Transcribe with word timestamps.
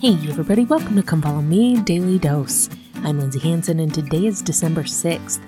Hey, 0.00 0.14
everybody, 0.30 0.64
welcome 0.64 0.96
to 0.96 1.02
Come 1.02 1.20
Follow 1.20 1.42
Me 1.42 1.78
Daily 1.82 2.18
Dose. 2.18 2.70
I'm 3.02 3.18
Lindsay 3.18 3.38
Hanson, 3.38 3.78
and 3.80 3.92
today 3.92 4.24
is 4.24 4.40
December 4.40 4.84
6th. 4.84 5.42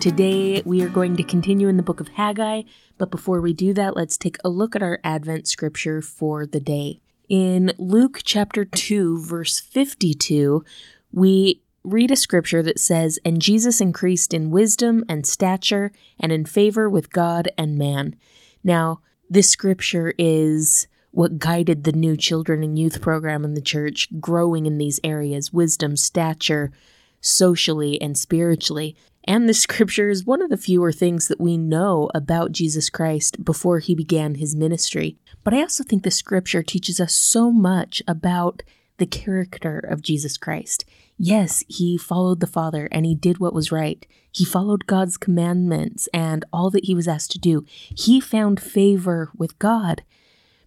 Today, 0.00 0.62
we 0.64 0.80
are 0.80 0.88
going 0.88 1.18
to 1.18 1.22
continue 1.22 1.68
in 1.68 1.76
the 1.76 1.82
book 1.82 2.00
of 2.00 2.08
Haggai, 2.08 2.62
but 2.96 3.10
before 3.10 3.42
we 3.42 3.52
do 3.52 3.74
that, 3.74 3.96
let's 3.96 4.16
take 4.16 4.38
a 4.42 4.48
look 4.48 4.74
at 4.74 4.82
our 4.82 5.00
Advent 5.04 5.48
scripture 5.48 6.00
for 6.00 6.46
the 6.46 6.60
day. 6.60 7.02
In 7.28 7.74
Luke 7.76 8.20
chapter 8.24 8.64
2, 8.64 9.22
verse 9.22 9.60
52, 9.60 10.64
we 11.12 11.60
read 11.84 12.10
a 12.10 12.16
scripture 12.16 12.62
that 12.62 12.80
says, 12.80 13.18
And 13.22 13.42
Jesus 13.42 13.82
increased 13.82 14.32
in 14.32 14.50
wisdom 14.50 15.04
and 15.10 15.26
stature 15.26 15.92
and 16.18 16.32
in 16.32 16.46
favor 16.46 16.88
with 16.88 17.12
God 17.12 17.50
and 17.58 17.76
man. 17.76 18.16
Now, 18.64 19.02
this 19.28 19.50
scripture 19.50 20.14
is 20.16 20.86
what 21.10 21.38
guided 21.38 21.84
the 21.84 21.92
new 21.92 22.16
children 22.16 22.62
and 22.62 22.78
youth 22.78 23.00
program 23.00 23.44
in 23.44 23.54
the 23.54 23.60
church, 23.60 24.08
growing 24.20 24.66
in 24.66 24.78
these 24.78 25.00
areas 25.02 25.52
wisdom, 25.52 25.96
stature, 25.96 26.72
socially, 27.20 28.00
and 28.00 28.18
spiritually. 28.18 28.96
And 29.24 29.48
the 29.48 29.54
scripture 29.66 30.10
is 30.10 30.24
one 30.24 30.42
of 30.42 30.50
the 30.50 30.56
fewer 30.56 30.92
things 30.92 31.28
that 31.28 31.40
we 31.40 31.56
know 31.56 32.10
about 32.14 32.52
Jesus 32.52 32.90
Christ 32.90 33.44
before 33.44 33.78
he 33.78 33.94
began 33.94 34.36
his 34.36 34.54
ministry. 34.54 35.16
But 35.44 35.54
I 35.54 35.60
also 35.60 35.84
think 35.84 36.02
the 36.02 36.10
scripture 36.10 36.62
teaches 36.62 37.00
us 37.00 37.14
so 37.14 37.50
much 37.50 38.02
about 38.06 38.62
the 38.98 39.06
character 39.06 39.78
of 39.78 40.02
Jesus 40.02 40.36
Christ. 40.36 40.84
Yes, 41.16 41.64
he 41.68 41.98
followed 41.98 42.40
the 42.40 42.46
Father 42.46 42.88
and 42.92 43.04
he 43.04 43.14
did 43.14 43.38
what 43.38 43.54
was 43.54 43.72
right. 43.72 44.06
He 44.30 44.44
followed 44.44 44.86
God's 44.86 45.16
commandments 45.16 46.08
and 46.14 46.44
all 46.52 46.70
that 46.70 46.84
he 46.84 46.94
was 46.94 47.08
asked 47.08 47.32
to 47.32 47.38
do. 47.38 47.64
He 47.68 48.20
found 48.20 48.60
favor 48.60 49.30
with 49.36 49.58
God. 49.58 50.02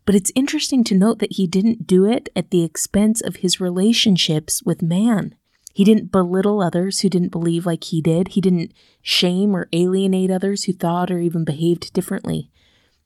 But 0.06 0.16
it's 0.16 0.32
interesting 0.36 0.84
to 0.86 0.98
note 0.98 1.20
that 1.20 1.34
he 1.34 1.48
didn't 1.48 1.88
do 1.88 2.06
it 2.06 2.30
at 2.36 2.50
the 2.52 2.64
expense 2.64 3.22
of 3.22 3.38
his 3.38 3.62
relationships 3.62 4.62
with 4.64 4.82
man. 4.82 5.36
He 5.74 5.84
didn't 5.84 6.12
belittle 6.12 6.62
others 6.62 7.00
who 7.00 7.10
didn't 7.10 7.32
believe 7.32 7.66
like 7.66 7.86
he 7.86 8.02
did. 8.02 8.30
He 8.30 8.42
didn't 8.42 8.74
shame 9.02 9.56
or 9.56 9.70
alienate 9.72 10.30
others 10.30 10.66
who 10.66 10.74
thought 10.74 11.10
or 11.10 11.20
even 11.20 11.46
behaved 11.46 11.94
differently. 11.94 12.52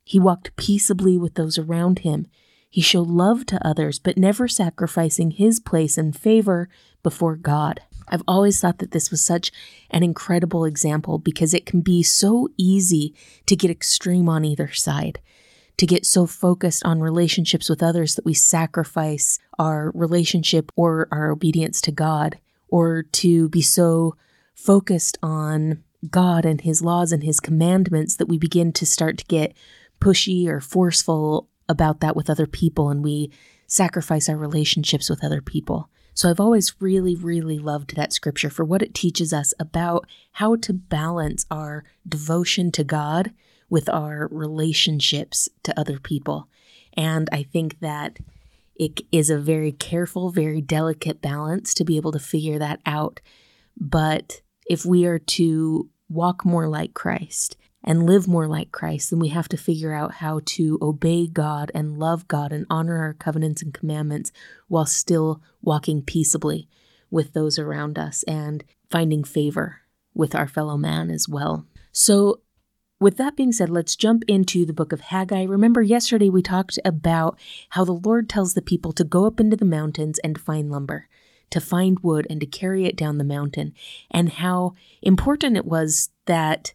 He 0.04 0.20
walked 0.20 0.56
peaceably 0.58 1.18
with 1.18 1.36
those 1.36 1.58
around 1.58 2.00
him. 2.00 2.28
He 2.70 2.82
showed 2.82 3.08
love 3.08 3.46
to 3.48 3.66
others, 3.66 4.00
but 4.00 4.18
never 4.18 4.48
sacrificing 4.48 5.32
his 5.32 5.60
place 5.60 5.98
and 5.98 6.18
favor 6.18 6.68
before 7.04 7.36
God. 7.36 7.80
I've 8.10 8.24
always 8.28 8.60
thought 8.60 8.80
that 8.80 8.92
this 8.92 9.12
was 9.12 9.24
such 9.24 9.52
an 9.90 10.04
incredible 10.04 10.66
example 10.66 11.20
because 11.20 11.54
it 11.54 11.66
can 11.66 11.82
be 11.82 12.04
so 12.04 12.50
easy 12.58 13.14
to 13.46 13.56
get 13.56 13.72
extreme 13.72 14.28
on 14.28 14.44
either 14.44 14.72
side 14.72 15.20
to 15.78 15.86
get 15.86 16.06
so 16.06 16.26
focused 16.26 16.84
on 16.86 17.00
relationships 17.00 17.70
with 17.70 17.84
others 17.84 18.16
that 18.16 18.26
we 18.26 18.34
sacrifice 18.34 19.40
our 19.60 19.92
relationship 19.94 20.72
or 20.76 21.08
our 21.12 21.32
obedience 21.32 21.82
to 21.82 21.92
God, 21.92 22.40
or 22.68 23.04
to 23.04 23.48
be 23.50 23.62
so 23.62 24.16
focused 24.56 25.18
on 25.22 25.84
God 26.10 26.46
and 26.46 26.62
His 26.62 26.82
laws 26.82 27.12
and 27.12 27.24
His 27.24 27.40
commandments 27.40 28.16
that 28.16 28.28
we 28.28 28.38
begin 28.38 28.72
to 28.74 28.86
start 28.86 29.18
to 29.20 29.26
get 29.26 29.56
pushy 30.02 30.48
or 30.48 30.60
forceful 30.60 31.48
about 31.70 32.00
that 32.00 32.16
with 32.16 32.30
other 32.30 32.48
people 32.48 32.90
and 32.90 33.04
we 33.04 33.32
sacrifice 33.68 34.30
our 34.30 34.38
relationships 34.38 35.10
with 35.10 35.24
other 35.24 35.42
people. 35.42 35.90
So 36.14 36.30
I've 36.30 36.40
always 36.40 36.74
really, 36.80 37.16
really 37.16 37.60
loved 37.60 37.96
that 37.96 38.14
scripture 38.14 38.50
for 38.50 38.66
what 38.66 38.82
it 38.82 38.96
teaches 38.96 39.34
us 39.34 39.54
about 39.60 40.08
how 40.34 40.56
to 40.56 40.74
balance 40.74 41.46
our 41.52 41.84
devotion 42.08 42.72
to 42.72 42.84
God 42.84 43.34
with 43.70 43.90
our 43.90 44.28
relationships 44.32 45.50
to 45.64 45.78
other 45.80 46.00
people. 46.00 46.48
And 46.96 47.30
I 47.32 47.44
think 47.44 47.80
that 47.80 48.18
it 48.76 49.02
is 49.12 49.30
a 49.30 49.38
very 49.38 49.72
careful, 49.72 50.32
very 50.32 50.62
delicate 50.62 51.22
balance 51.22 51.74
to 51.76 51.84
be 51.84 51.98
able 51.98 52.12
to 52.12 52.20
figure 52.20 52.60
that 52.60 52.80
out. 52.86 53.20
But 53.80 54.42
if 54.68 54.86
we 54.86 55.06
are 55.06 55.20
to 55.20 55.90
walk 56.10 56.46
more 56.46 56.68
like 56.68 56.94
Christ 56.94 57.58
and 57.84 58.06
live 58.06 58.28
more 58.28 58.48
like 58.48 58.72
Christ, 58.72 59.10
then 59.10 59.20
we 59.20 59.30
have 59.30 59.48
to 59.50 59.58
figure 59.58 59.94
out 59.94 60.16
how 60.16 60.42
to 60.46 60.78
obey 60.82 61.28
God 61.28 61.72
and 61.74 61.98
love 61.98 62.28
God 62.28 62.52
and 62.52 62.66
honor 62.70 62.98
our 62.98 63.14
covenants 63.14 63.62
and 63.62 63.74
commandments 63.74 64.32
while 64.68 64.86
still 64.86 65.42
walking 65.62 66.02
peaceably 66.02 66.68
with 67.10 67.34
those 67.34 67.58
around 67.58 67.98
us 67.98 68.24
and 68.24 68.64
finding 68.90 69.24
favor 69.24 69.82
with 70.14 70.36
our 70.36 70.48
fellow 70.48 70.78
man 70.78 71.10
as 71.10 71.28
well. 71.30 71.66
So 71.92 72.42
with 73.00 73.18
that 73.18 73.36
being 73.36 73.52
said, 73.52 73.70
let's 73.70 73.96
jump 73.96 74.24
into 74.28 74.66
the 74.66 74.74
book 74.74 74.92
of 74.92 75.02
Haggai. 75.02 75.44
Remember, 75.44 75.82
yesterday 75.82 76.30
we 76.30 76.42
talked 76.42 76.80
about 76.84 77.38
how 77.70 77.86
the 77.86 77.94
Lord 77.94 78.28
tells 78.28 78.54
the 78.54 78.62
people 78.62 78.92
to 78.94 79.04
go 79.04 79.26
up 79.26 79.40
into 79.40 79.56
the 79.56 79.66
mountains 79.66 80.20
and 80.24 80.40
find 80.40 80.72
lumber, 80.72 81.08
to 81.52 81.62
find 81.62 82.00
wood 82.00 82.26
and 82.30 82.40
to 82.40 82.48
carry 82.48 82.86
it 82.86 82.98
down 82.98 83.18
the 83.18 83.24
mountain, 83.24 83.74
and 84.10 84.34
how 84.34 84.74
important 85.02 85.58
it 85.58 85.66
was 85.66 86.10
that 86.26 86.74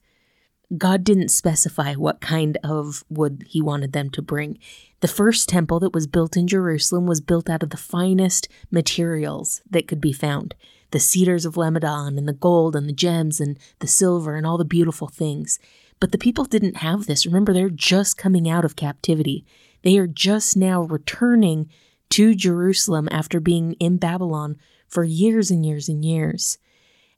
God 0.78 1.04
didn't 1.04 1.28
specify 1.28 1.94
what 1.94 2.20
kind 2.20 2.56
of 2.64 3.04
wood 3.10 3.44
he 3.46 3.60
wanted 3.60 3.92
them 3.92 4.08
to 4.10 4.22
bring. 4.22 4.58
The 5.00 5.08
first 5.08 5.48
temple 5.48 5.80
that 5.80 5.92
was 5.92 6.06
built 6.06 6.36
in 6.36 6.46
Jerusalem 6.46 7.06
was 7.06 7.20
built 7.20 7.50
out 7.50 7.62
of 7.62 7.70
the 7.70 7.76
finest 7.76 8.48
materials 8.70 9.60
that 9.68 9.88
could 9.88 10.00
be 10.00 10.12
found 10.12 10.54
the 10.92 11.00
cedars 11.00 11.46
of 11.46 11.56
Lebanon, 11.56 12.18
and 12.18 12.28
the 12.28 12.34
gold, 12.34 12.76
and 12.76 12.86
the 12.86 12.92
gems, 12.92 13.40
and 13.40 13.58
the 13.78 13.86
silver, 13.86 14.36
and 14.36 14.46
all 14.46 14.58
the 14.58 14.64
beautiful 14.64 15.08
things. 15.08 15.58
But 16.02 16.10
the 16.10 16.18
people 16.18 16.46
didn't 16.46 16.78
have 16.78 17.06
this. 17.06 17.26
Remember, 17.26 17.52
they're 17.52 17.70
just 17.70 18.18
coming 18.18 18.48
out 18.48 18.64
of 18.64 18.74
captivity. 18.74 19.46
They 19.82 19.98
are 19.98 20.08
just 20.08 20.56
now 20.56 20.82
returning 20.82 21.70
to 22.10 22.34
Jerusalem 22.34 23.08
after 23.12 23.38
being 23.38 23.74
in 23.74 23.98
Babylon 23.98 24.56
for 24.88 25.04
years 25.04 25.48
and 25.48 25.64
years 25.64 25.88
and 25.88 26.04
years. 26.04 26.58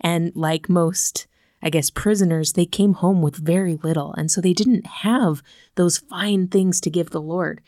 And 0.03 0.33
like 0.37 0.69
most, 0.69 1.27
I 1.63 1.71
guess, 1.71 1.89
prisoners, 1.89 2.53
they 2.53 2.67
came 2.67 2.93
home 2.93 3.23
with 3.23 3.37
very 3.37 3.77
little. 3.77 4.13
And 4.19 4.31
so 4.31 4.43
they 4.43 4.53
didn't 4.53 4.87
have 4.87 5.43
those 5.77 5.97
fine 5.97 6.49
things 6.49 6.79
to 6.83 6.91
give 6.91 7.09
the 7.09 7.23
Lord. 7.23 7.63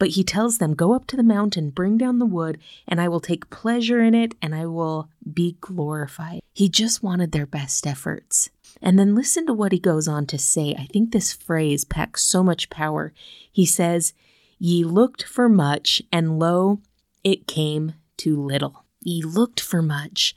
But 0.00 0.08
he 0.10 0.24
tells 0.24 0.58
them, 0.58 0.74
Go 0.74 0.94
up 0.94 1.06
to 1.06 1.16
the 1.16 1.22
mountain, 1.22 1.70
bring 1.70 1.96
down 1.96 2.18
the 2.18 2.26
wood, 2.26 2.58
and 2.88 3.00
I 3.00 3.06
will 3.06 3.20
take 3.20 3.50
pleasure 3.50 4.00
in 4.00 4.16
it, 4.16 4.34
and 4.42 4.52
I 4.52 4.66
will 4.66 5.10
be 5.32 5.58
glorified. 5.60 6.40
He 6.52 6.68
just 6.68 7.04
wanted 7.04 7.30
their 7.30 7.46
best 7.46 7.86
efforts. 7.86 8.50
And 8.82 8.98
then 8.98 9.14
listen 9.14 9.46
to 9.46 9.54
what 9.54 9.72
he 9.72 9.78
goes 9.78 10.06
on 10.06 10.26
to 10.26 10.38
say. 10.38 10.74
I 10.78 10.86
think 10.86 11.12
this 11.12 11.32
phrase 11.32 11.84
packs 11.84 12.22
so 12.22 12.42
much 12.42 12.70
power. 12.70 13.12
He 13.50 13.64
says, 13.66 14.12
Ye 14.58 14.84
looked 14.84 15.22
for 15.22 15.48
much, 15.48 16.02
and 16.12 16.38
lo, 16.38 16.80
it 17.24 17.46
came 17.46 17.94
to 18.18 18.40
little. 18.40 18.84
Ye 19.00 19.22
looked 19.22 19.60
for 19.60 19.82
much, 19.82 20.34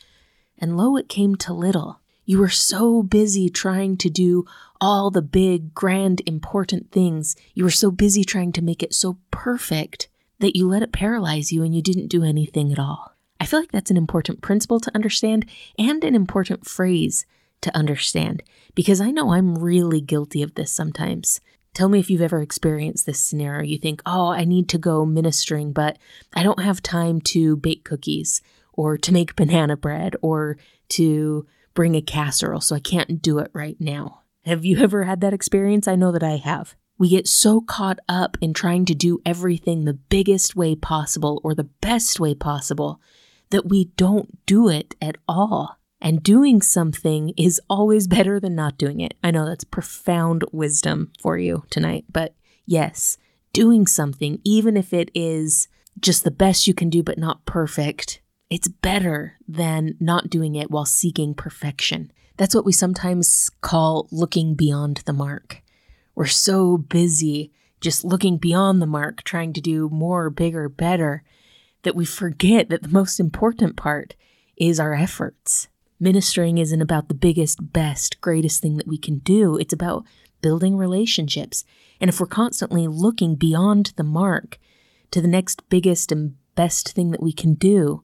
and 0.57 0.77
lo, 0.77 0.95
it 0.97 1.09
came 1.09 1.35
to 1.37 1.53
little. 1.53 1.99
You 2.25 2.37
were 2.37 2.49
so 2.49 3.01
busy 3.01 3.49
trying 3.49 3.97
to 3.97 4.09
do 4.09 4.45
all 4.79 5.09
the 5.09 5.21
big, 5.21 5.73
grand, 5.73 6.21
important 6.25 6.91
things. 6.91 7.35
You 7.53 7.63
were 7.63 7.71
so 7.71 7.91
busy 7.91 8.23
trying 8.23 8.51
to 8.53 8.61
make 8.61 8.83
it 8.83 8.93
so 8.93 9.17
perfect 9.31 10.09
that 10.39 10.55
you 10.55 10.67
let 10.67 10.83
it 10.83 10.91
paralyze 10.91 11.51
you 11.51 11.63
and 11.63 11.75
you 11.75 11.81
didn't 11.81 12.07
do 12.07 12.23
anything 12.23 12.71
at 12.71 12.79
all. 12.79 13.15
I 13.39 13.45
feel 13.45 13.59
like 13.59 13.71
that's 13.71 13.91
an 13.91 13.97
important 13.97 14.41
principle 14.41 14.79
to 14.81 14.93
understand 14.93 15.45
and 15.77 16.03
an 16.03 16.13
important 16.13 16.67
phrase 16.67 17.25
to 17.61 17.75
understand 17.75 18.43
because 18.75 19.01
I 19.01 19.11
know 19.11 19.31
I'm 19.31 19.57
really 19.57 20.01
guilty 20.01 20.41
of 20.41 20.55
this 20.55 20.71
sometimes. 20.71 21.41
Tell 21.73 21.89
me 21.89 21.99
if 21.99 22.09
you've 22.09 22.21
ever 22.21 22.41
experienced 22.41 23.05
this 23.05 23.19
scenario. 23.23 23.69
You 23.69 23.77
think, 23.77 24.01
oh, 24.05 24.29
I 24.29 24.43
need 24.43 24.69
to 24.69 24.77
go 24.77 25.05
ministering, 25.05 25.71
but 25.71 25.97
I 26.33 26.43
don't 26.43 26.63
have 26.63 26.81
time 26.81 27.21
to 27.21 27.57
bake 27.57 27.83
cookies 27.83 28.41
or 28.73 28.97
to 28.97 29.13
make 29.13 29.35
banana 29.37 29.77
bread 29.77 30.15
or 30.21 30.57
to 30.89 31.45
bring 31.73 31.95
a 31.95 32.01
casserole, 32.01 32.61
so 32.61 32.75
I 32.75 32.79
can't 32.79 33.21
do 33.21 33.39
it 33.39 33.51
right 33.53 33.77
now. 33.79 34.21
Have 34.45 34.65
you 34.65 34.79
ever 34.79 35.03
had 35.03 35.21
that 35.21 35.33
experience? 35.33 35.87
I 35.87 35.95
know 35.95 36.11
that 36.11 36.23
I 36.23 36.37
have. 36.37 36.75
We 36.97 37.09
get 37.09 37.27
so 37.27 37.61
caught 37.61 37.99
up 38.09 38.37
in 38.41 38.53
trying 38.53 38.85
to 38.85 38.95
do 38.95 39.21
everything 39.25 39.85
the 39.85 39.93
biggest 39.93 40.55
way 40.55 40.75
possible 40.75 41.39
or 41.43 41.55
the 41.55 41.69
best 41.81 42.19
way 42.19 42.35
possible 42.35 42.99
that 43.51 43.69
we 43.69 43.85
don't 43.95 44.45
do 44.45 44.67
it 44.67 44.95
at 45.01 45.17
all. 45.27 45.78
And 46.01 46.23
doing 46.23 46.61
something 46.61 47.33
is 47.37 47.59
always 47.69 48.07
better 48.07 48.39
than 48.39 48.55
not 48.55 48.77
doing 48.77 49.01
it. 49.01 49.15
I 49.23 49.31
know 49.31 49.45
that's 49.45 49.65
profound 49.65 50.43
wisdom 50.51 51.11
for 51.19 51.37
you 51.37 51.63
tonight, 51.69 52.05
but 52.11 52.35
yes, 52.65 53.17
doing 53.51 53.85
something, 53.85 54.39
even 54.43 54.77
if 54.77 54.93
it 54.93 55.11
is 55.13 55.67
just 55.99 56.23
the 56.23 56.31
best 56.31 56.67
you 56.67 56.73
can 56.73 56.89
do 56.89 57.03
but 57.03 57.17
not 57.17 57.45
perfect, 57.45 58.21
it's 58.49 58.67
better 58.67 59.37
than 59.47 59.95
not 59.99 60.29
doing 60.29 60.55
it 60.55 60.71
while 60.71 60.85
seeking 60.85 61.33
perfection. 61.33 62.11
That's 62.37 62.55
what 62.55 62.65
we 62.65 62.71
sometimes 62.71 63.51
call 63.61 64.07
looking 64.11 64.55
beyond 64.55 65.01
the 65.05 65.13
mark. 65.13 65.61
We're 66.15 66.27
so 66.27 66.77
busy 66.77 67.51
just 67.81 68.03
looking 68.03 68.37
beyond 68.37 68.81
the 68.81 68.87
mark, 68.87 69.23
trying 69.23 69.53
to 69.53 69.61
do 69.61 69.89
more, 69.89 70.29
bigger, 70.29 70.69
better, 70.69 71.23
that 71.83 71.95
we 71.95 72.05
forget 72.05 72.69
that 72.69 72.83
the 72.83 72.89
most 72.89 73.19
important 73.19 73.75
part 73.75 74.15
is 74.57 74.79
our 74.79 74.93
efforts. 74.93 75.67
Ministering 75.99 76.57
isn't 76.57 76.81
about 76.81 77.09
the 77.09 77.13
biggest, 77.13 77.73
best, 77.73 78.21
greatest 78.21 78.61
thing 78.61 78.77
that 78.77 78.87
we 78.87 78.97
can 78.97 79.19
do. 79.19 79.57
It's 79.57 79.73
about 79.73 80.05
building 80.41 80.77
relationships. 80.77 81.65
And 81.99 82.09
if 82.09 82.19
we're 82.19 82.27
constantly 82.27 82.87
looking 82.87 83.35
beyond 83.35 83.93
the 83.97 84.03
mark 84.03 84.57
to 85.11 85.21
the 85.21 85.27
next 85.27 85.67
biggest 85.69 86.11
and 86.11 86.35
best 86.55 86.93
thing 86.93 87.11
that 87.11 87.21
we 87.21 87.33
can 87.33 87.53
do, 87.53 88.03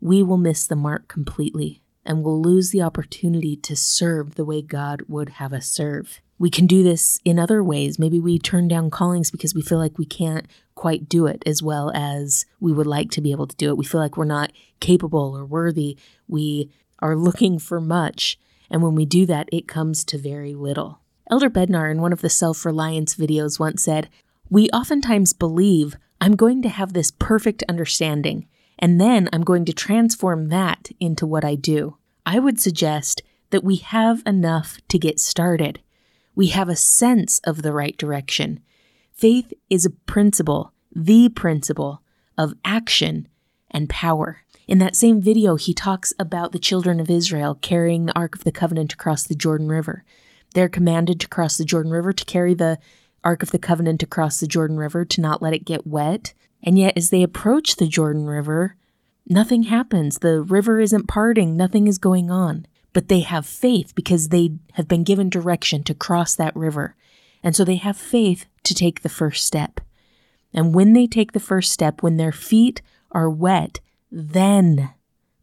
we 0.00 0.22
will 0.22 0.38
miss 0.38 0.66
the 0.66 0.76
mark 0.76 1.08
completely 1.08 1.82
and 2.06 2.22
we'll 2.22 2.40
lose 2.40 2.70
the 2.70 2.82
opportunity 2.82 3.56
to 3.56 3.76
serve 3.76 4.36
the 4.36 4.44
way 4.44 4.62
God 4.62 5.02
would 5.08 5.30
have 5.30 5.52
us 5.52 5.66
serve. 5.66 6.20
We 6.38 6.50
can 6.50 6.66
do 6.66 6.82
this 6.82 7.18
in 7.24 7.38
other 7.38 7.62
ways. 7.64 7.98
Maybe 7.98 8.20
we 8.20 8.38
turn 8.38 8.68
down 8.68 8.90
callings 8.90 9.30
because 9.30 9.54
we 9.54 9.62
feel 9.62 9.78
like 9.78 9.98
we 9.98 10.04
can't 10.04 10.46
quite 10.74 11.08
do 11.08 11.26
it 11.26 11.42
as 11.46 11.62
well 11.62 11.90
as 11.94 12.46
we 12.60 12.72
would 12.72 12.86
like 12.86 13.10
to 13.12 13.20
be 13.20 13.32
able 13.32 13.46
to 13.46 13.56
do 13.56 13.70
it. 13.70 13.76
We 13.76 13.84
feel 13.84 14.00
like 14.00 14.16
we're 14.16 14.24
not 14.24 14.52
capable 14.78 15.36
or 15.36 15.44
worthy. 15.44 15.96
We 16.28 16.70
are 17.00 17.16
looking 17.16 17.58
for 17.58 17.80
much. 17.80 18.38
And 18.70 18.82
when 18.82 18.94
we 18.94 19.04
do 19.04 19.26
that, 19.26 19.48
it 19.52 19.68
comes 19.68 20.04
to 20.04 20.18
very 20.18 20.54
little. 20.54 21.00
Elder 21.30 21.50
Bednar, 21.50 21.90
in 21.90 22.00
one 22.00 22.12
of 22.12 22.20
the 22.20 22.30
self 22.30 22.64
reliance 22.64 23.14
videos, 23.14 23.58
once 23.58 23.82
said, 23.82 24.08
We 24.48 24.68
oftentimes 24.70 25.32
believe 25.32 25.96
I'm 26.20 26.36
going 26.36 26.62
to 26.62 26.68
have 26.68 26.92
this 26.92 27.10
perfect 27.10 27.62
understanding, 27.68 28.46
and 28.78 29.00
then 29.00 29.28
I'm 29.32 29.42
going 29.42 29.64
to 29.66 29.72
transform 29.72 30.48
that 30.48 30.90
into 31.00 31.26
what 31.26 31.44
I 31.44 31.54
do. 31.54 31.96
I 32.24 32.38
would 32.38 32.60
suggest 32.60 33.22
that 33.50 33.64
we 33.64 33.76
have 33.76 34.22
enough 34.26 34.78
to 34.88 34.98
get 34.98 35.20
started. 35.20 35.80
We 36.34 36.48
have 36.48 36.68
a 36.68 36.76
sense 36.76 37.40
of 37.44 37.62
the 37.62 37.72
right 37.72 37.96
direction. 37.96 38.60
Faith 39.12 39.52
is 39.70 39.84
a 39.84 39.90
principle, 39.90 40.72
the 40.94 41.28
principle 41.28 42.02
of 42.36 42.54
action 42.64 43.28
and 43.70 43.88
power. 43.88 44.42
In 44.66 44.78
that 44.78 44.96
same 44.96 45.20
video, 45.20 45.54
he 45.54 45.72
talks 45.72 46.12
about 46.18 46.50
the 46.50 46.58
children 46.58 46.98
of 46.98 47.08
Israel 47.08 47.54
carrying 47.54 48.06
the 48.06 48.18
Ark 48.18 48.34
of 48.34 48.42
the 48.42 48.50
Covenant 48.50 48.92
across 48.92 49.22
the 49.22 49.36
Jordan 49.36 49.68
River. 49.68 50.04
They're 50.54 50.68
commanded 50.68 51.20
to 51.20 51.28
cross 51.28 51.56
the 51.56 51.64
Jordan 51.64 51.92
River 51.92 52.12
to 52.12 52.24
carry 52.24 52.52
the 52.52 52.78
Ark 53.22 53.44
of 53.44 53.52
the 53.52 53.60
Covenant 53.60 54.02
across 54.02 54.40
the 54.40 54.48
Jordan 54.48 54.76
River 54.76 55.04
to 55.04 55.20
not 55.20 55.40
let 55.40 55.52
it 55.52 55.64
get 55.64 55.86
wet. 55.86 56.34
And 56.64 56.78
yet, 56.78 56.96
as 56.96 57.10
they 57.10 57.22
approach 57.22 57.76
the 57.76 57.86
Jordan 57.86 58.26
River, 58.26 58.74
nothing 59.28 59.64
happens. 59.64 60.18
The 60.18 60.42
river 60.42 60.80
isn't 60.80 61.06
parting, 61.06 61.56
nothing 61.56 61.86
is 61.86 61.98
going 61.98 62.30
on. 62.30 62.66
But 62.92 63.08
they 63.08 63.20
have 63.20 63.46
faith 63.46 63.94
because 63.94 64.30
they 64.30 64.54
have 64.72 64.88
been 64.88 65.04
given 65.04 65.28
direction 65.28 65.84
to 65.84 65.94
cross 65.94 66.34
that 66.34 66.56
river. 66.56 66.96
And 67.40 67.54
so 67.54 67.64
they 67.64 67.76
have 67.76 67.96
faith 67.96 68.46
to 68.64 68.74
take 68.74 69.02
the 69.02 69.08
first 69.08 69.46
step. 69.46 69.80
And 70.52 70.74
when 70.74 70.92
they 70.92 71.06
take 71.06 71.32
the 71.32 71.40
first 71.40 71.70
step, 71.70 72.02
when 72.02 72.16
their 72.16 72.32
feet 72.32 72.82
are 73.12 73.30
wet, 73.30 73.78
then 74.10 74.90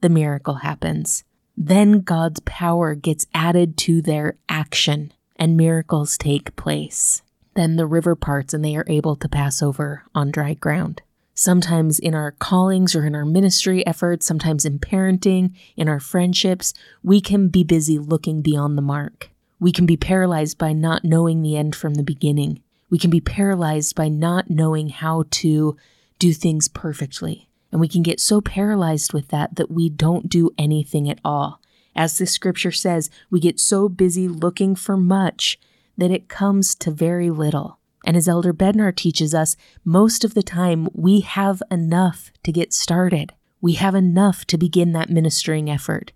the 0.02 0.10
miracle 0.10 0.56
happens. 0.56 1.24
Then 1.56 2.02
God's 2.02 2.40
power 2.42 2.96
gets 2.96 3.28
added 3.34 3.78
to 3.80 4.02
their 4.02 4.38
action 4.50 5.14
and 5.36 5.58
miracles 5.58 6.18
take 6.18 6.56
place. 6.56 7.22
Then 7.56 7.76
the 7.76 7.86
river 7.86 8.16
parts 8.16 8.54
and 8.54 8.66
they 8.66 8.76
are 8.76 8.86
able 8.88 9.16
to 9.18 9.30
pass 9.30 9.62
over 9.62 10.04
on 10.16 10.32
dry 10.32 10.56
ground. 10.56 11.02
Sometimes 11.36 12.00
in 12.00 12.14
our 12.14 12.32
callings 12.32 12.96
or 12.96 13.06
in 13.06 13.16
our 13.16 13.26
ministry 13.26 13.86
efforts, 13.88 14.26
sometimes 14.26 14.66
in 14.66 14.80
parenting, 14.80 15.54
in 15.76 15.88
our 15.88 16.00
friendships, 16.00 16.74
we 17.04 17.22
can 17.22 17.48
be 17.48 17.64
busy 17.64 17.98
looking 17.98 18.42
beyond 18.42 18.78
the 18.78 18.84
mark. 18.84 19.30
We 19.60 19.72
can 19.72 19.86
be 19.86 19.98
paralyzed 19.98 20.58
by 20.58 20.74
not 20.74 21.04
knowing 21.04 21.42
the 21.42 21.56
end 21.56 21.76
from 21.76 21.96
the 21.96 22.04
beginning. 22.04 22.62
We 22.90 23.00
can 23.00 23.10
be 23.10 23.22
paralyzed 23.22 23.96
by 23.96 24.10
not 24.10 24.50
knowing 24.50 24.90
how 24.90 25.26
to 25.32 25.76
do 26.20 26.34
things 26.34 26.68
perfectly. 26.68 27.50
And 27.74 27.80
we 27.82 27.88
can 27.88 28.04
get 28.04 28.20
so 28.20 28.40
paralyzed 28.40 29.14
with 29.14 29.30
that 29.30 29.56
that 29.56 29.72
we 29.72 29.90
don't 29.90 30.30
do 30.30 30.52
anything 30.60 31.10
at 31.10 31.20
all. 31.26 31.60
As 31.96 32.20
the 32.20 32.28
scripture 32.28 32.72
says, 32.72 33.10
we 33.32 33.40
get 33.40 33.60
so 33.60 33.90
busy 33.90 34.28
looking 34.28 34.76
for 34.76 34.96
much 34.96 35.60
that 35.98 36.12
it 36.12 36.30
comes 36.30 36.76
to 36.76 36.92
very 36.92 37.32
little. 37.32 37.80
And 38.06 38.16
as 38.16 38.28
Elder 38.28 38.54
Bednar 38.54 38.96
teaches 38.96 39.34
us, 39.34 39.56
most 39.84 40.24
of 40.24 40.36
the 40.36 40.44
time 40.44 40.88
we 40.94 41.22
have 41.22 41.64
enough 41.72 42.32
to 42.44 42.52
get 42.52 42.74
started. 42.74 43.34
We 43.60 43.74
have 43.74 43.96
enough 43.96 44.46
to 44.46 44.58
begin 44.60 44.92
that 44.92 45.10
ministering 45.10 45.68
effort. 45.68 46.12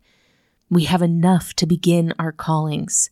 We 0.70 0.84
have 0.84 1.02
enough 1.02 1.56
to 1.56 1.66
begin 1.66 2.14
our 2.20 2.32
callings. 2.32 3.10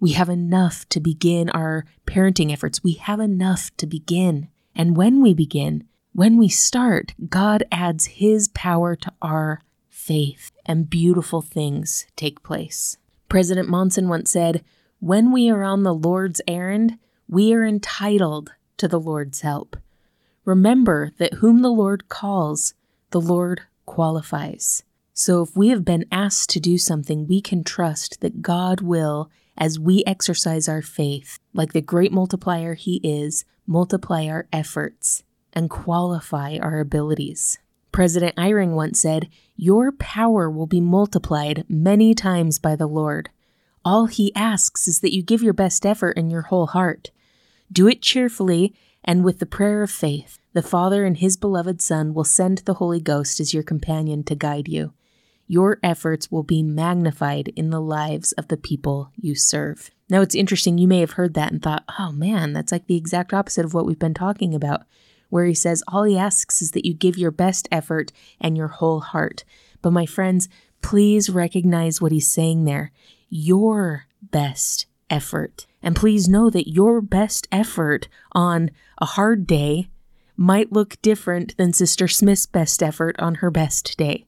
We 0.00 0.10
have 0.12 0.28
enough 0.28 0.88
to 0.88 0.98
begin 0.98 1.50
our 1.50 1.84
parenting 2.04 2.52
efforts. 2.52 2.82
We 2.82 2.94
have 2.94 3.20
enough 3.20 3.70
to 3.76 3.86
begin. 3.86 4.48
And 4.74 4.96
when 4.96 5.22
we 5.22 5.34
begin, 5.34 5.84
when 6.16 6.38
we 6.38 6.48
start, 6.48 7.12
God 7.28 7.64
adds 7.70 8.06
His 8.06 8.48
power 8.48 8.96
to 8.96 9.12
our 9.20 9.60
faith, 9.90 10.50
and 10.64 10.88
beautiful 10.88 11.42
things 11.42 12.06
take 12.16 12.42
place. 12.42 12.96
President 13.28 13.68
Monson 13.68 14.08
once 14.08 14.30
said, 14.30 14.64
when 14.98 15.30
we 15.30 15.50
are 15.50 15.62
on 15.62 15.82
the 15.82 15.92
Lord's 15.92 16.40
errand, 16.48 16.98
we 17.28 17.52
are 17.52 17.66
entitled 17.66 18.52
to 18.78 18.88
the 18.88 18.98
Lord's 18.98 19.42
help. 19.42 19.76
Remember 20.46 21.10
that 21.18 21.34
whom 21.34 21.60
the 21.60 21.68
Lord 21.68 22.08
calls, 22.08 22.72
the 23.10 23.20
Lord 23.20 23.64
qualifies. 23.84 24.84
So 25.12 25.42
if 25.42 25.54
we 25.54 25.68
have 25.68 25.84
been 25.84 26.06
asked 26.10 26.48
to 26.50 26.60
do 26.60 26.78
something, 26.78 27.26
we 27.26 27.42
can 27.42 27.62
trust 27.62 28.22
that 28.22 28.40
God 28.40 28.80
will, 28.80 29.30
as 29.58 29.78
we 29.78 30.02
exercise 30.06 30.66
our 30.66 30.80
faith, 30.80 31.38
like 31.52 31.74
the 31.74 31.82
great 31.82 32.10
multiplier 32.10 32.72
He 32.72 33.02
is, 33.04 33.44
multiply 33.66 34.26
our 34.28 34.48
efforts 34.50 35.22
and 35.56 35.70
qualify 35.70 36.58
our 36.58 36.78
abilities. 36.78 37.58
President 37.90 38.36
Eyring 38.36 38.74
once 38.74 39.00
said, 39.00 39.28
Your 39.56 39.90
power 39.90 40.50
will 40.50 40.66
be 40.66 40.80
multiplied 40.80 41.64
many 41.68 42.14
times 42.14 42.58
by 42.58 42.76
the 42.76 42.86
Lord. 42.86 43.30
All 43.84 44.06
he 44.06 44.34
asks 44.36 44.86
is 44.86 45.00
that 45.00 45.14
you 45.14 45.22
give 45.22 45.42
your 45.42 45.54
best 45.54 45.86
effort 45.86 46.18
and 46.18 46.30
your 46.30 46.42
whole 46.42 46.66
heart. 46.66 47.10
Do 47.72 47.88
it 47.88 48.02
cheerfully 48.02 48.74
and 49.02 49.24
with 49.24 49.38
the 49.38 49.46
prayer 49.46 49.82
of 49.82 49.90
faith. 49.90 50.38
The 50.52 50.62
Father 50.62 51.04
and 51.04 51.16
His 51.16 51.36
beloved 51.36 51.80
Son 51.80 52.12
will 52.12 52.24
send 52.24 52.58
the 52.58 52.74
Holy 52.74 53.00
Ghost 53.00 53.40
as 53.40 53.54
your 53.54 53.62
companion 53.62 54.24
to 54.24 54.34
guide 54.34 54.68
you. 54.68 54.92
Your 55.46 55.78
efforts 55.82 56.30
will 56.30 56.42
be 56.42 56.62
magnified 56.62 57.48
in 57.54 57.70
the 57.70 57.80
lives 57.80 58.32
of 58.32 58.48
the 58.48 58.56
people 58.56 59.12
you 59.16 59.34
serve. 59.34 59.90
Now, 60.10 60.20
it's 60.20 60.34
interesting, 60.34 60.76
you 60.78 60.88
may 60.88 61.00
have 61.00 61.12
heard 61.12 61.34
that 61.34 61.52
and 61.52 61.62
thought, 61.62 61.84
oh 61.98 62.10
man, 62.12 62.52
that's 62.52 62.72
like 62.72 62.86
the 62.86 62.96
exact 62.96 63.32
opposite 63.32 63.64
of 63.64 63.74
what 63.74 63.86
we've 63.86 63.98
been 63.98 64.14
talking 64.14 64.54
about, 64.54 64.82
where 65.28 65.44
he 65.44 65.54
says, 65.54 65.82
all 65.88 66.04
he 66.04 66.18
asks 66.18 66.62
is 66.62 66.72
that 66.72 66.86
you 66.86 66.94
give 66.94 67.18
your 67.18 67.30
best 67.30 67.68
effort 67.70 68.12
and 68.40 68.56
your 68.56 68.68
whole 68.68 69.00
heart. 69.00 69.44
But 69.82 69.92
my 69.92 70.06
friends, 70.06 70.48
please 70.82 71.30
recognize 71.30 72.00
what 72.00 72.12
he's 72.12 72.30
saying 72.30 72.64
there 72.64 72.92
your 73.28 74.06
best 74.22 74.86
effort. 75.10 75.66
And 75.82 75.96
please 75.96 76.28
know 76.28 76.50
that 76.50 76.70
your 76.70 77.00
best 77.00 77.48
effort 77.52 78.08
on 78.32 78.70
a 78.98 79.06
hard 79.06 79.46
day 79.46 79.88
might 80.36 80.72
look 80.72 81.00
different 81.02 81.56
than 81.56 81.72
Sister 81.72 82.08
Smith's 82.08 82.46
best 82.46 82.82
effort 82.82 83.16
on 83.18 83.36
her 83.36 83.50
best 83.50 83.96
day. 83.96 84.26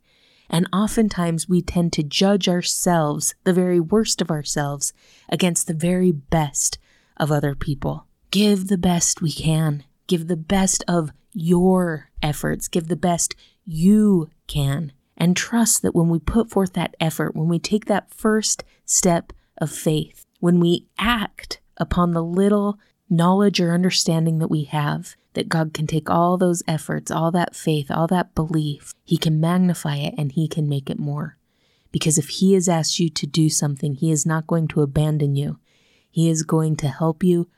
And 0.51 0.67
oftentimes 0.73 1.49
we 1.49 1.61
tend 1.61 1.93
to 1.95 2.03
judge 2.03 2.49
ourselves, 2.49 3.35
the 3.45 3.53
very 3.53 3.81
worst 3.81 4.23
of 4.23 4.31
ourselves, 4.31 4.93
against 5.29 5.67
the 5.67 5.75
very 5.75 6.11
best 6.11 6.79
of 7.19 7.31
other 7.31 7.55
people. 7.55 8.07
Give 8.31 8.69
the 8.69 8.79
best 8.79 9.21
we 9.21 9.33
can. 9.33 9.85
Give 10.09 10.27
the 10.27 10.37
best 10.37 10.83
of 10.89 11.13
your 11.33 12.11
efforts. 12.21 12.67
Give 12.67 12.89
the 12.89 12.97
best 12.97 13.37
you 13.65 14.31
can 14.49 14.93
and 15.17 15.37
trust 15.37 15.83
that 15.83 15.95
when 15.95 16.09
we 16.09 16.19
put 16.19 16.51
forth 16.51 16.73
that 16.73 16.97
effort, 16.99 17.37
when 17.37 17.49
we 17.49 17.59
take 17.59 17.85
that 17.85 18.13
first 18.13 18.65
step 18.85 19.33
of 19.59 19.71
faith, 19.71 20.25
when 20.41 20.59
we 20.59 20.87
act 20.99 21.61
upon 21.77 22.13
the 22.13 22.23
little 22.23 22.79
knowledge 23.11 23.61
or 23.61 23.73
understanding 23.73 24.39
that 24.39 24.51
we 24.51 24.65
have, 24.65 25.17
that 25.35 25.49
God 25.49 25.75
can 25.75 25.87
take 25.87 26.09
all 26.09 26.37
those 26.37 26.63
efforts, 26.67 27.11
all 27.11 27.31
that 27.33 27.55
faith, 27.55 27.91
all 27.91 28.07
that 28.09 28.35
belief, 28.35 28.95
He 29.05 29.17
can 29.17 29.41
magnify 29.41 29.97
it 29.97 30.15
and 30.17 30.33
He 30.33 30.49
can 30.49 30.69
make 30.69 30.89
it 30.89 30.99
more. 30.99 31.37
Because 31.93 32.19
if 32.19 32.29
He 32.29 32.55
has 32.55 32.69
asked 32.69 32.99
you 32.99 33.09
to 33.11 33.27
do 33.27 33.49
something, 33.49 33.95
He 33.95 34.11
is 34.11 34.25
not 34.25 34.47
going 34.47 34.69
to 34.69 34.83
abandon 34.83 35.37
you. 35.37 35.59
He 36.11 36.29
is 36.29 36.43
going 36.43 36.77
to 36.77 36.89
help 36.89 37.23
you, 37.23 37.49